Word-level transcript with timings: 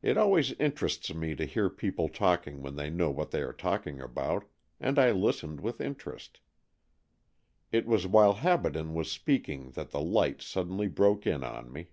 It 0.00 0.16
always 0.16 0.52
interests 0.52 1.12
me 1.12 1.34
to 1.34 1.44
hear 1.44 1.68
people 1.68 2.08
talking 2.08 2.62
when 2.62 2.76
they 2.76 2.88
know 2.88 3.10
what 3.10 3.32
they 3.32 3.42
are 3.42 3.52
talking 3.52 4.00
about, 4.00 4.44
and 4.80 4.98
I 4.98 5.10
listened 5.10 5.60
with 5.60 5.78
interest. 5.78 6.40
It 7.70 7.84
was 7.86 8.06
while 8.06 8.36
Habaden 8.36 8.94
was 8.94 9.12
speak 9.12 9.50
ing 9.50 9.72
that 9.72 9.90
the 9.90 10.00
light 10.00 10.40
suddenly 10.40 10.88
broke 10.88 11.26
in 11.26 11.44
on 11.44 11.70
me. 11.70 11.88